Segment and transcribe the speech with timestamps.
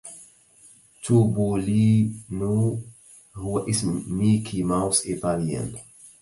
[1.03, 2.79] توبولينو
[3.35, 5.73] هو إسم ميكي ماوس إيطاليا.